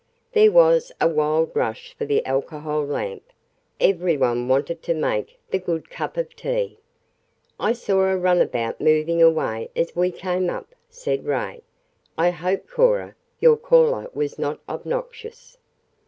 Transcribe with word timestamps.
There 0.31 0.51
was 0.51 0.91
a 0.99 1.07
wild 1.07 1.51
rush 1.55 1.93
for 1.93 2.05
the 2.05 2.25
alcohol 2.25 2.83
lamp; 2.83 3.21
every 3.79 4.17
one 4.17 4.47
wanted 4.47 4.81
to 4.81 4.95
make 4.95 5.37
the 5.51 5.59
good 5.59 5.91
cup 5.91 6.17
of 6.17 6.35
tea. 6.35 6.79
"I 7.59 7.73
saw 7.73 8.05
a 8.11 8.17
runabout 8.17 8.81
moving 8.81 9.21
away 9.21 9.69
as 9.75 9.95
we 9.95 10.09
came 10.09 10.49
up," 10.49 10.73
said 10.89 11.25
Ray. 11.27 11.61
"I 12.17 12.31
hope, 12.31 12.67
Cora, 12.67 13.13
your 13.39 13.57
caller 13.57 14.09
was 14.15 14.39
not 14.39 14.59
obnoxious." 14.67 15.59